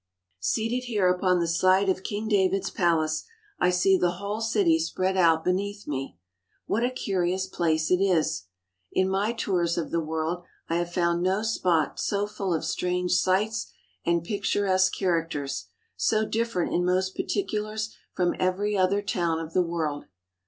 Seated 0.39 0.85
here 0.85 1.09
upon 1.09 1.39
the 1.39 1.47
site 1.47 1.87
of 1.87 2.01
King 2.01 2.27
David's 2.27 2.71
palace, 2.71 3.23
I 3.59 3.69
see 3.69 3.99
the 3.99 4.13
whole 4.13 4.41
city 4.41 4.79
spread 4.79 5.15
out 5.15 5.43
beneath 5.45 5.87
me. 5.87 6.17
What 6.65 6.83
a 6.83 6.89
curious 6.89 7.45
place 7.45 7.91
it 7.91 8.01
is! 8.01 8.47
In 8.91 9.07
my 9.07 9.31
tours 9.31 9.77
of 9.77 9.91
the 9.91 9.99
world 9.99 10.41
I 10.67 10.77
have 10.77 10.91
found 10.91 11.21
no 11.21 11.43
spot 11.43 11.99
so 11.99 12.25
full 12.25 12.51
of 12.51 12.65
strange 12.65 13.11
sights 13.11 13.71
and 14.03 14.23
picturesque 14.23 14.95
characters, 14.97 15.67
so 15.95 16.25
different 16.25 16.73
in 16.73 16.83
most 16.83 17.13
particulars 17.15 17.95
from 18.15 18.33
every 18.39 18.75
other 18.75 19.03
town 19.03 19.37
of 19.37 19.53
the 19.53 19.61
world. 19.61 20.05